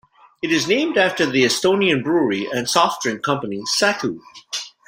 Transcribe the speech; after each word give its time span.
It 0.41 0.49
is 0.51 0.67
named 0.67 0.97
after 0.97 1.27
the 1.27 1.43
Estonian 1.43 2.03
brewery 2.03 2.47
and 2.51 2.67
soft 2.67 3.03
drink 3.03 3.21
company 3.21 3.61
Saku. 3.67 4.19